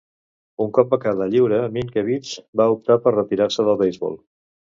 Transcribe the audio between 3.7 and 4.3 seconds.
del beisbol.